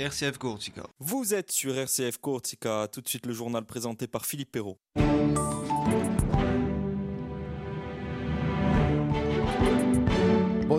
[0.00, 0.84] RCF Cortica.
[1.00, 4.78] Vous êtes sur RCF Cortica, tout de suite le journal présenté par Philippe Perrault.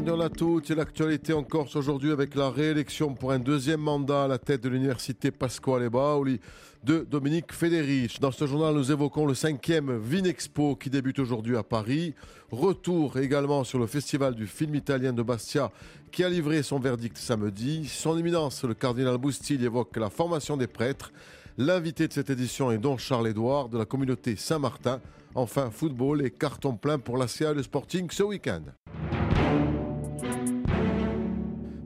[0.01, 4.27] Bonjour à tous, l'actualité en Corse aujourd'hui avec la réélection pour un deuxième mandat à
[4.29, 6.39] la tête de l'université Pasquale Bauli
[6.85, 8.17] de Dominique Federici.
[8.21, 12.15] Dans ce journal, nous évoquons le cinquième Vinexpo qui débute aujourd'hui à Paris.
[12.49, 15.69] Retour également sur le festival du film italien de Bastia
[16.13, 17.85] qui a livré son verdict samedi.
[17.85, 21.11] Son éminence, le cardinal Boustil, évoque la formation des prêtres.
[21.57, 25.01] L'invité de cette édition est Don Charles-Édouard de la communauté Saint-Martin.
[25.35, 28.61] Enfin, football et carton plein pour l'ACA et le Sporting ce week-end.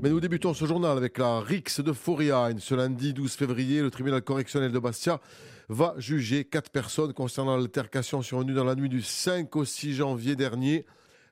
[0.03, 2.59] Mais nous débutons ce journal avec la Rix de Fouriane.
[2.59, 5.21] Ce lundi 12 février, le tribunal correctionnel de Bastia
[5.69, 10.35] va juger quatre personnes concernant l'altercation survenue dans la nuit du 5 au 6 janvier
[10.35, 10.85] dernier.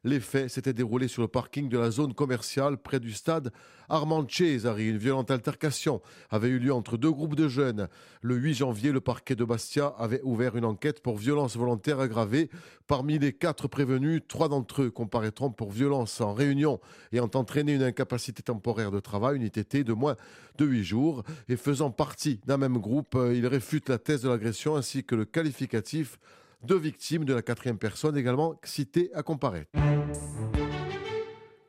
[0.04, 3.52] Les faits s'étaient déroulés sur le parking de la zone commerciale près du stade
[3.88, 4.88] Armand Cesari.
[4.90, 6.02] Une violente altercation
[6.32, 7.88] avait eu lieu entre deux groupes de jeunes.
[8.24, 12.50] Le 8 janvier, le parquet de Bastia avait ouvert une enquête pour violence volontaire aggravée.
[12.88, 16.80] Parmi les quatre prévenus, trois d'entre eux comparaîtront pour violence en réunion
[17.14, 20.16] ayant entraîné une incapacité temporaire de travail, une ITT de moins
[20.58, 21.22] de huit jours.
[21.48, 25.26] Et faisant partie d'un même groupe, ils réfutent la thèse de l'agression ainsi que le
[25.26, 26.18] qualificatif
[26.64, 29.72] deux victimes de la quatrième personne également citées à comparaître.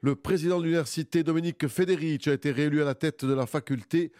[0.05, 4.11] Le président de l'université, Dominique Federici, a été réélu à la tête de la faculté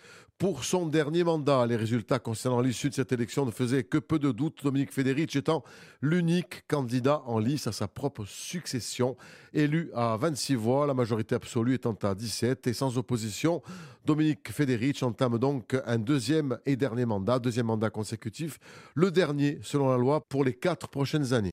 [0.43, 1.67] pour son dernier mandat.
[1.67, 5.39] Les résultats concernant l'issue de cette élection ne faisaient que peu de doutes, Dominique Federici
[5.39, 5.63] étant
[6.01, 9.17] l'unique candidat en lice à sa propre succession.
[9.55, 13.63] Élu à 26 voix, la majorité absolue étant à 17 et sans opposition,
[14.05, 18.59] Dominique Federici entame donc un deuxième et dernier mandat, deuxième mandat consécutif,
[18.97, 21.53] le dernier selon la loi pour les quatre prochaines années.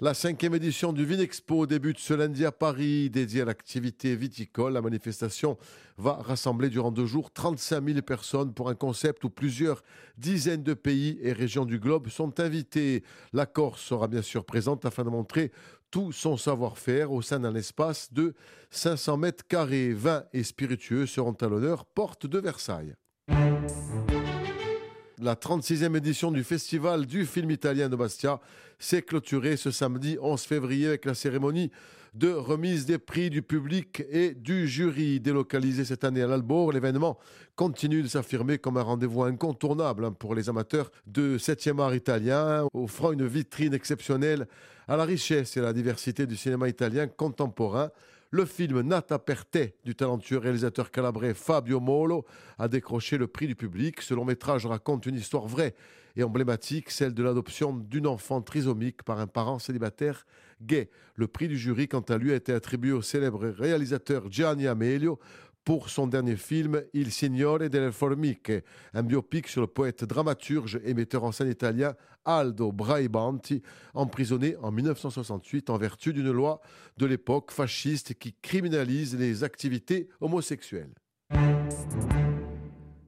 [0.00, 4.74] La cinquième édition du Vinexpo débute ce lundi à Paris, dédiée à l'activité viticole.
[4.74, 5.58] La manifestation
[5.96, 9.82] va rassembler durant deux jours 35 000 personnes pour un concept où plusieurs
[10.16, 13.02] dizaines de pays et régions du globe sont invités.
[13.32, 15.50] La Corse sera bien sûr présente afin de montrer
[15.90, 18.34] tout son savoir-faire au sein d'un espace de
[18.70, 19.92] 500 mètres carrés.
[19.92, 22.94] Vins et spiritueux seront à l'honneur, porte de Versailles.
[25.20, 28.38] La 36e édition du Festival du film italien de Bastia
[28.78, 31.72] s'est clôturée ce samedi 11 février avec la cérémonie
[32.14, 35.18] de remise des prix du public et du jury.
[35.18, 37.18] Délocalisé cette année à l'Albor, l'événement
[37.56, 43.10] continue de s'affirmer comme un rendez-vous incontournable pour les amateurs de 7e art italien, offrant
[43.10, 44.46] une vitrine exceptionnelle
[44.86, 47.90] à la richesse et à la diversité du cinéma italien contemporain.
[48.30, 52.26] Le film Nata Perte du talentueux réalisateur calabrais Fabio Molo
[52.58, 54.02] a décroché le prix du public.
[54.02, 55.74] Ce long métrage raconte une histoire vraie
[56.14, 60.26] et emblématique, celle de l'adoption d'une enfant trisomique par un parent célibataire
[60.60, 60.90] gay.
[61.14, 65.18] Le prix du jury, quant à lui, a été attribué au célèbre réalisateur Gianni Amelio
[65.68, 68.62] pour son dernier film Il Signore delle Formiche,
[68.94, 73.60] un biopic sur le poète dramaturge et metteur en scène italien Aldo Braibanti,
[73.92, 76.62] emprisonné en 1968 en vertu d'une loi
[76.96, 80.94] de l'époque fasciste qui criminalise les activités homosexuelles.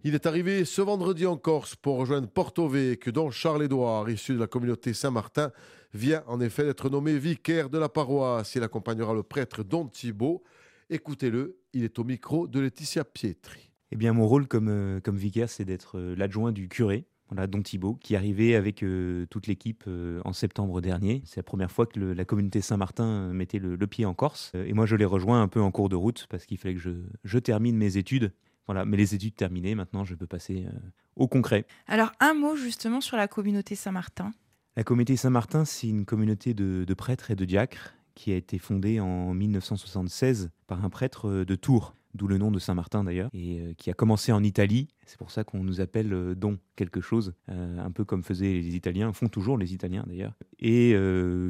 [0.04, 4.38] Il est arrivé ce vendredi en Corse pour rejoindre Porto Vecchio, dont Charles-Édouard, issu de
[4.38, 5.50] la communauté Saint-Martin,
[5.94, 8.54] vient en effet d'être nommé vicaire de la paroisse.
[8.54, 10.42] Il accompagnera le prêtre Don Thibault.
[10.90, 13.70] Écoutez-le, il est au micro de Laetitia Pietri.
[13.92, 17.46] Eh bien, mon rôle comme, euh, comme vicaire, c'est d'être euh, l'adjoint du curé, voilà,
[17.46, 19.84] Don Thibault, qui est arrivé avec euh, toute l'équipe
[20.24, 21.22] en septembre dernier.
[21.24, 24.52] C'est la première fois que la communauté Saint-Martin mettait le, pied en Corse.
[24.54, 26.80] et moi, je l'ai rejoint un peu en cours de route parce qu'il fallait que
[26.80, 26.90] je,
[27.22, 28.32] je, termine mes études.
[28.66, 30.66] Voilà, mais les études terminées, maintenant, je peux passer
[31.14, 31.66] au concret.
[31.86, 34.32] Alors, un mot justement sur la communauté Saint-Martin.
[34.76, 38.58] La communauté Saint-Martin, c'est une communauté de, de prêtres et de diacres qui a été
[38.58, 43.30] fondée en 1976 par un prêtre euh, de Tours, d'où le nom de Saint-Martin d'ailleurs,
[43.32, 44.88] et euh, qui a commencé en Italie.
[45.06, 48.76] C'est pour ça qu'on nous appelle euh, Don quelque chose, un peu comme faisaient les
[48.76, 50.96] Italiens, font toujours les Italiens d'ailleurs, et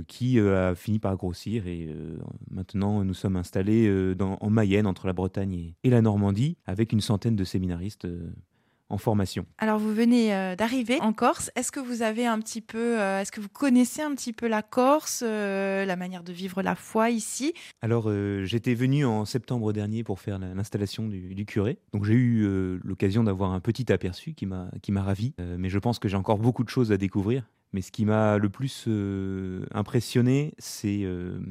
[0.09, 1.69] qui a fini par grossir.
[1.69, 1.89] Et
[2.51, 7.37] maintenant, nous sommes installés en Mayenne, entre la Bretagne et la Normandie, avec une centaine
[7.37, 8.09] de séminaristes
[8.91, 9.47] en formation.
[9.59, 11.51] Alors vous venez euh, d'arriver en Corse.
[11.55, 14.49] Est-ce que vous avez un petit peu, euh, est-ce que vous connaissez un petit peu
[14.49, 17.55] la Corse, euh, la manière de vivre la foi ici?
[17.81, 18.11] Alors
[18.45, 21.79] j'étais venu en septembre dernier pour faire l'installation du, curé.
[21.93, 25.33] Donc j'ai eu l'occasion d'avoir un petit aperçu qui m'a qui m'a ravi.
[25.39, 27.45] mais je pense que j'ai encore beaucoup de choses à découvrir.
[27.73, 28.89] Mais ce qui m'a le plus
[29.73, 31.07] impressionné, c'est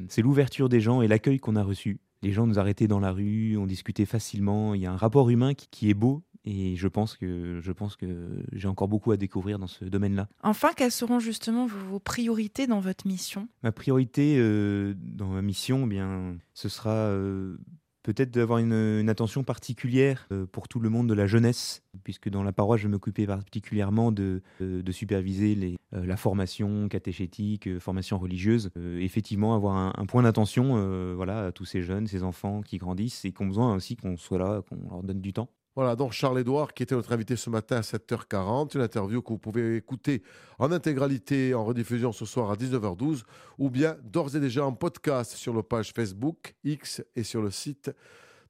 [0.08, 1.98] c'est l'ouverture des gens et l'accueil qu'on a reçu.
[2.22, 4.74] Les gens nous arrêtaient dans la rue, on discutait facilement.
[4.74, 7.96] Il y a un rapport humain qui est beau et je pense que je pense
[7.96, 10.28] que j'ai encore beaucoup à découvrir dans ce domaine-là.
[10.42, 13.48] Enfin, quelles seront justement vos priorités dans votre mission?
[13.62, 17.58] Ma priorité euh, dans ma mission, eh bien, ce sera euh,
[18.02, 22.42] peut-être d'avoir une, attention particulière euh, pour tout le monde de la jeunesse, puisque dans
[22.42, 28.70] la paroisse, je m'occupais particulièrement de, de superviser les, la formation catéchétique, formation religieuse.
[28.98, 33.32] effectivement, avoir un, point d'attention voilà, à tous ces jeunes, ces enfants qui grandissent et
[33.32, 35.50] qui ont besoin aussi qu'on soit là, qu'on leur donne du temps.
[35.76, 39.38] Voilà, donc Charles-Édouard qui était notre invité ce matin à 7h40, une interview que vous
[39.38, 40.22] pouvez écouter
[40.58, 43.22] en intégralité en rediffusion ce soir à 19h12
[43.58, 47.50] ou bien d'ores et déjà en podcast sur nos pages Facebook, X et sur le
[47.50, 47.90] site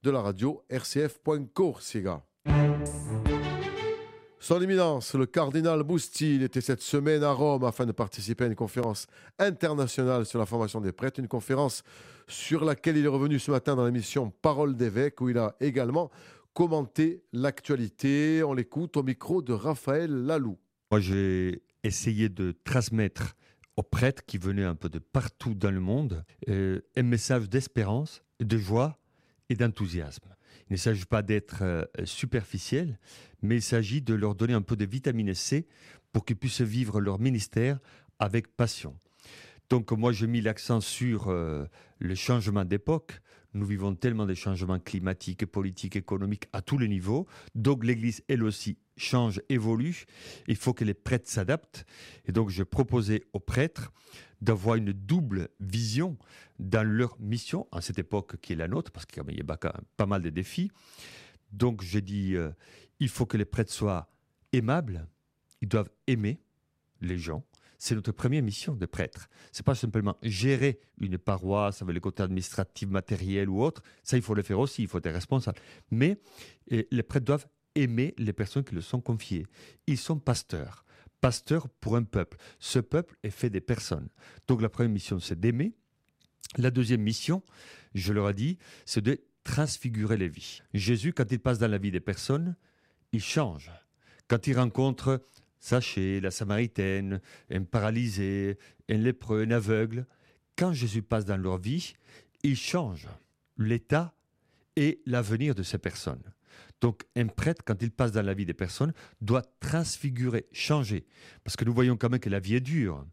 [0.01, 1.75] de la radio rcf.co.
[4.43, 8.55] Son éminence, le cardinal Boustil, était cette semaine à Rome afin de participer à une
[8.55, 9.05] conférence
[9.37, 11.83] internationale sur la formation des prêtres, une conférence
[12.27, 16.09] sur laquelle il est revenu ce matin dans l'émission Parole d'évêque, où il a également
[16.53, 18.43] commenter l'actualité.
[18.43, 20.57] On l'écoute au micro de Raphaël Lalou.
[20.91, 23.35] Moi, j'ai essayé de transmettre
[23.77, 28.23] aux prêtres qui venaient un peu de partout dans le monde euh, un message d'espérance,
[28.39, 28.99] de joie
[29.49, 30.35] et d'enthousiasme.
[30.69, 32.99] Il ne s'agit pas d'être euh, superficiel,
[33.41, 35.67] mais il s'agit de leur donner un peu de vitamine C
[36.11, 37.79] pour qu'ils puissent vivre leur ministère
[38.19, 38.95] avec passion.
[39.69, 41.65] Donc moi, j'ai mis l'accent sur euh,
[41.99, 43.21] le changement d'époque,
[43.53, 47.27] nous vivons tellement de changements climatiques, politiques, économiques à tous les niveaux.
[47.55, 50.05] Donc l'Église, elle aussi, change, évolue.
[50.47, 51.85] Il faut que les prêtres s'adaptent.
[52.25, 53.91] Et donc je proposais aux prêtres
[54.41, 56.17] d'avoir une double vision
[56.59, 59.57] dans leur mission, en cette époque qui est la nôtre, parce qu'il y a
[59.97, 60.71] pas mal de défis.
[61.51, 62.51] Donc j'ai dit, euh,
[62.99, 64.09] il faut que les prêtres soient
[64.53, 65.07] aimables,
[65.61, 66.39] ils doivent aimer
[67.01, 67.43] les gens,
[67.83, 69.27] c'est notre première mission de prêtre.
[69.51, 73.81] C'est pas simplement gérer une paroisse avec les côtés administratifs, matériels ou autres.
[74.03, 75.59] Ça, il faut le faire aussi, il faut être responsable.
[75.89, 76.19] Mais
[76.69, 79.47] les prêtres doivent aimer les personnes qui le sont confiées.
[79.87, 80.85] Ils sont pasteurs.
[81.21, 82.37] Pasteurs pour un peuple.
[82.59, 84.09] Ce peuple est fait des personnes.
[84.47, 85.73] Donc la première mission, c'est d'aimer.
[86.57, 87.41] La deuxième mission,
[87.95, 90.61] je leur ai dit, c'est de transfigurer les vies.
[90.75, 92.55] Jésus, quand il passe dans la vie des personnes,
[93.11, 93.71] il change.
[94.27, 95.19] Quand il rencontre
[95.61, 97.21] Sachez, la Samaritaine,
[97.51, 98.57] un paralysé,
[98.89, 100.07] un lépreux, un aveugle,
[100.57, 101.93] quand Jésus passe dans leur vie,
[102.43, 103.07] il change
[103.57, 104.13] l'état
[104.75, 106.23] et l'avenir de ces personnes.
[106.81, 108.91] Donc un prêtre, quand il passe dans la vie des personnes,
[109.21, 111.05] doit transfigurer, changer.
[111.43, 113.05] Parce que nous voyons quand même que la vie est dure.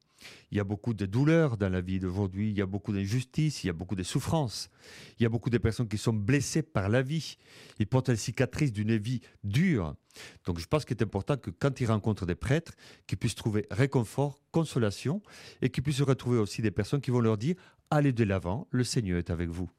[0.50, 3.64] Il y a beaucoup de douleurs dans la vie d'aujourd'hui, il y a beaucoup d'injustices,
[3.64, 4.70] il y a beaucoup de souffrances,
[5.18, 7.36] il y a beaucoup de personnes qui sont blessées par la vie.
[7.78, 9.94] Ils portent la cicatrice d'une vie dure.
[10.44, 12.72] Donc je pense qu'il est important que quand ils rencontrent des prêtres,
[13.06, 15.22] qu'ils puissent trouver réconfort, consolation,
[15.62, 17.54] et qu'ils puissent retrouver aussi des personnes qui vont leur dire,
[17.90, 19.70] allez de l'avant, le Seigneur est avec vous.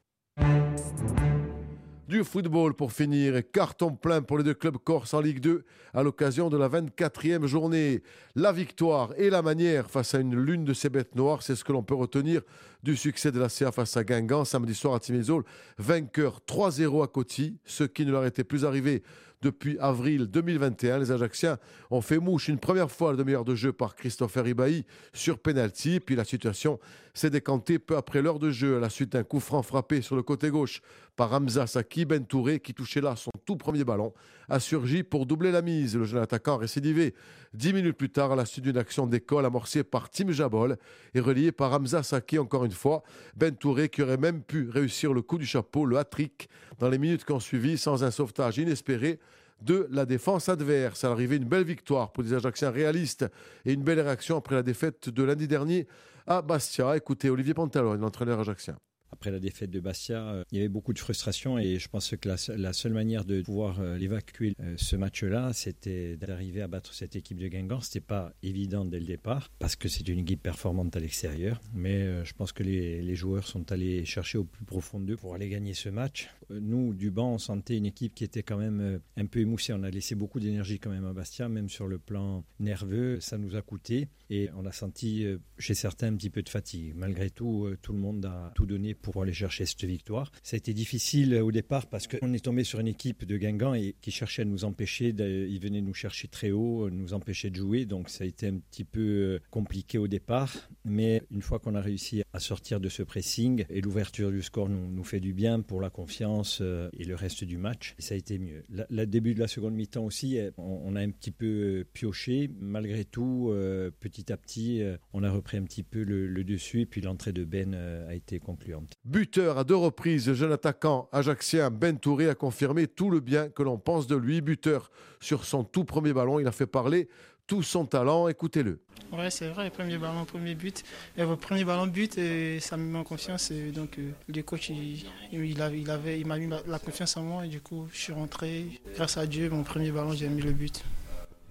[2.10, 5.64] Du football pour finir carton plein pour les deux clubs corse en Ligue 2
[5.94, 8.02] à l'occasion de la 24e journée.
[8.34, 11.64] La victoire et la manière face à une lune de ces bêtes noires, c'est ce
[11.64, 12.42] que l'on peut retenir
[12.82, 15.44] du succès de la CA face à Guingamp samedi soir à Timizol.
[15.78, 19.04] Vainqueur 3-0 à Coty, ce qui ne leur était plus arrivé
[19.42, 21.00] depuis avril 2021.
[21.00, 21.58] Les Ajacciens
[21.92, 26.00] ont fait mouche une première fois le demi-heure de jeu par Christopher Ibaï sur penalty.
[26.00, 26.80] Puis la situation
[27.14, 30.16] s'est décantée peu après l'heure de jeu à la suite d'un coup franc frappé sur
[30.16, 30.82] le côté gauche
[31.16, 32.06] par Hamza Saki.
[32.06, 34.14] Ben Touré, qui touchait là son tout premier ballon,
[34.50, 35.96] a surgi pour doubler la mise.
[35.96, 37.14] Le jeune attaquant récidivé
[37.54, 40.78] dix minutes plus tard à la suite d'une action d'école amorcée par Tim Jabol
[41.14, 43.04] et reliée par Hamza Saki encore une fois.
[43.36, 46.50] Ben Touré qui aurait même pu réussir le coup du chapeau, le hat-trick,
[46.80, 49.20] dans les minutes qui ont suivi sans un sauvetage inespéré
[49.62, 51.04] de la défense adverse.
[51.04, 53.26] À l'arrivée, une belle victoire pour les Ajacciens réalistes
[53.66, 55.88] et une belle réaction après la défaite de lundi dernier
[56.28, 56.96] à Bastia.
[56.96, 58.78] Écoutez, Olivier Pantalon, l'entraîneur ajaccien
[59.12, 62.16] après la défaite de Bastia, euh, il y avait beaucoup de frustration et je pense
[62.16, 66.94] que la, seule manière de pouvoir euh, évacuer euh, ce match-là, c'était d'arriver à battre
[66.94, 67.82] cette équipe de Guingamp.
[67.82, 72.24] C'était pas évident dès le départ parce que c'est une équipe performante à l'extérieur, mais
[72.24, 75.74] je pense que les, joueurs sont allés chercher au plus profond d'eux pour aller gagner
[75.74, 76.30] ce match.
[76.50, 79.74] Nous, du banc, on sentait une équipe qui était quand même un peu émoussée.
[79.74, 83.38] On a laissé beaucoup d'énergie quand même à Bastia, même sur le plan nerveux, ça
[83.38, 85.26] nous a coûté et on a senti
[85.58, 86.94] chez certains un petit peu de fatigue.
[86.96, 90.32] Malgré tout, tout le monde a tout donné pour aller chercher cette victoire.
[90.44, 93.74] Ça a été difficile au départ parce qu'on est tombé sur une équipe de Guingamp
[93.74, 97.56] et qui cherchait à nous empêcher, ils venaient nous chercher très haut, nous empêcher de
[97.56, 100.54] jouer, donc ça a été un petit peu euh, compliqué au départ.
[100.86, 104.70] Mais une fois qu'on a réussi à sortir de ce pressing et l'ouverture du score
[104.70, 108.18] nous, fait du bien pour la confiance euh, et le reste du match, ça a
[108.18, 108.64] été mieux.
[108.70, 112.50] Le début de la seconde mi-temps aussi, eh, on, a un petit peu euh, pioché.
[112.60, 113.54] Malgré tout,
[114.00, 114.82] petit à petit,
[115.14, 118.14] on a repris un petit peu le, le dessus et puis l'entrée de Ben a
[118.14, 118.94] été concluante.
[119.06, 123.64] Buteur à deux reprises, jeune attaquant ajaxien Ben Touré a confirmé tout le bien que
[123.64, 124.42] l'on pense de lui.
[124.42, 127.10] Buteur sur son tout premier ballon, il a fait parler
[127.50, 128.28] tout son talent.
[128.30, 128.80] Écoutez-le.
[129.12, 130.84] Ouais, c'est vrai, premier ballon, premier but.
[131.18, 133.50] Et votre premier ballon but, et ça me met en confiance.
[133.50, 135.04] Et donc, euh, le coach, il,
[135.34, 137.46] il, avait, il, avait, il m'a mis la confiance en moi.
[137.46, 138.80] Et du coup, je suis rentré.
[138.94, 140.84] Grâce à Dieu, mon premier ballon, j'ai mis le but.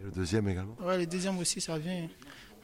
[0.00, 0.76] Et le deuxième également?
[0.80, 2.08] Ouais, le deuxième aussi, ça vient.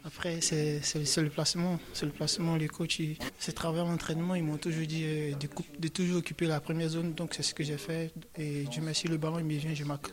[0.05, 0.81] Après, c'est
[1.17, 1.81] le placement.
[1.93, 2.55] C'est le placement.
[2.55, 3.01] Les coachs,
[3.41, 4.37] c'est travers l'entraînement.
[4.37, 5.49] Ils m'ont toujours dit euh, de,
[5.81, 7.15] de, toujours occuper la première zone.
[7.15, 8.13] Donc, c'est ce que j'ai fait.
[8.39, 10.13] Et Dieu merci, le ballon, il me vient, je marque.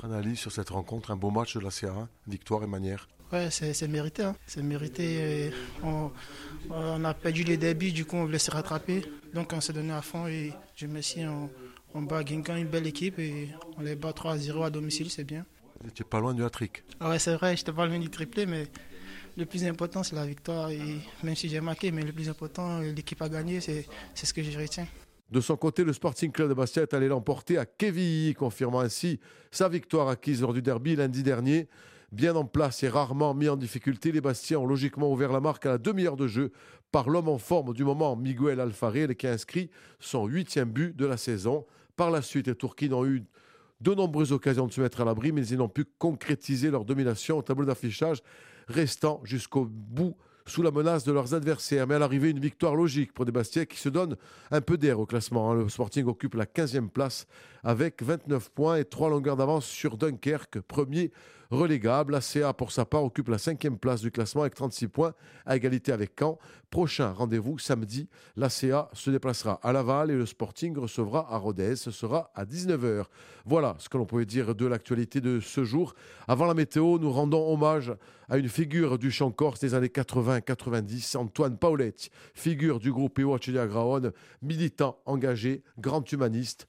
[0.00, 3.50] Votre analyse sur cette rencontre, un beau match de la CA1, victoire et manière Ouais,
[3.50, 4.22] c'est mérité.
[4.22, 4.34] Hein.
[4.46, 5.52] C'est mérité.
[5.82, 6.10] On,
[6.70, 9.04] on, a perdu les débuts, du coup, on voulait se rattraper.
[9.34, 11.50] Donc, on s'est donné à fond et je me suis on,
[11.92, 15.44] on bat Guingamp, une belle équipe, et on les bat 3-0 à domicile, c'est bien.
[15.80, 16.82] Vous n'étiez pas loin du hat-trick.
[16.98, 18.68] Ah ouais, c'est vrai, je n'étais pas loin du triplé, mais
[19.36, 20.70] le plus important, c'est la victoire.
[20.70, 20.80] Et
[21.22, 24.58] même si j'ai marqué, mais le plus important, l'équipe a gagné, c'est ce que je
[24.58, 24.86] retiens.
[25.30, 29.20] De son côté, le Sporting Club de Bastia est allé l'emporter à Quevilly, confirmant ainsi
[29.52, 31.68] sa victoire acquise lors du derby lundi dernier.
[32.10, 35.66] Bien en place et rarement mis en difficulté, les Bastiens ont logiquement ouvert la marque
[35.66, 36.50] à la demi-heure de jeu
[36.90, 39.70] par l'homme en forme du moment, Miguel Alfarel, qui a inscrit
[40.00, 41.64] son huitième but de la saison.
[41.94, 43.24] Par la suite, les Turquins ont eu
[43.80, 47.38] de nombreuses occasions de se mettre à l'abri, mais ils n'ont pu concrétiser leur domination
[47.38, 48.18] au tableau d'affichage,
[48.66, 50.16] restant jusqu'au bout
[50.46, 51.86] sous la menace de leurs adversaires.
[51.86, 54.16] Mais à l'arrivée, une victoire logique pour des Bastiais qui se donnent
[54.50, 55.50] un peu d'air au classement.
[55.50, 55.54] Hein.
[55.54, 57.26] Le Sporting occupe la 15e place
[57.62, 61.10] avec 29 points et 3 longueurs d'avance sur Dunkerque, premier
[61.50, 62.12] relégable.
[62.12, 65.56] La CA, pour sa part, occupe la 5e place du classement avec 36 points, à
[65.56, 66.38] égalité avec Caen.
[66.70, 71.76] Prochain rendez-vous samedi, la CA se déplacera à Laval et le Sporting recevra à Rodez.
[71.76, 73.04] Ce sera à 19h.
[73.44, 75.94] Voilà ce que l'on pouvait dire de l'actualité de ce jour.
[76.28, 77.92] Avant la météo, nous rendons hommage
[78.30, 83.36] à une figure du chant corse des années 80-90, Antoine Pauletti, figure du groupe Eo
[83.36, 86.68] Graone, militant engagé, grand humaniste.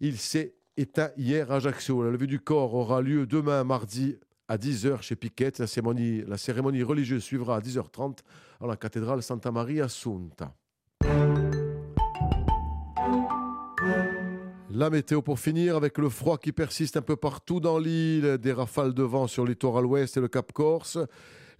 [0.00, 2.02] Il s'est éteint hier à Ajaccio.
[2.02, 4.16] La levée du corps aura lieu demain mardi
[4.48, 5.58] à 10h chez Piquette.
[5.58, 8.20] La cérémonie, la cérémonie religieuse suivra à 10h30
[8.60, 10.54] dans la cathédrale Santa Maria Assunta.
[14.76, 18.52] La météo pour finir avec le froid qui persiste un peu partout dans l'île, des
[18.52, 20.98] rafales de vent sur le littoral ouest et le Cap Corse.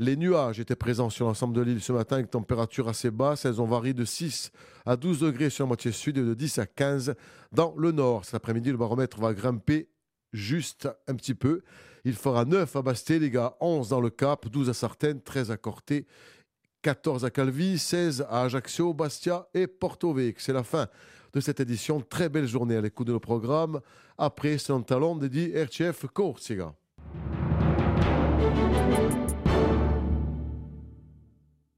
[0.01, 3.45] Les nuages étaient présents sur l'ensemble de l'île ce matin avec température assez basse.
[3.45, 4.51] Elles ont varié de 6
[4.85, 7.15] à 12 degrés sur la moitié sud et de 10 à 15
[7.53, 8.25] dans le nord.
[8.25, 9.87] Cet après-midi, le baromètre va grimper
[10.33, 11.63] juste un petit peu.
[12.05, 15.53] Il fera 9 à Basté, les gars, 11 dans le Cap, 12 à Sartène, 13
[15.53, 16.09] à Corté,
[16.83, 20.41] 14 à Calvi, 16 à Ajaccio, Bastia et Porto Vecchio.
[20.41, 20.89] C'est la fin
[21.35, 22.01] de cette édition.
[22.01, 23.81] Très belle journée à l'écoute de nos programmes.
[24.17, 26.73] Après, un talon dédié RTF Corsica.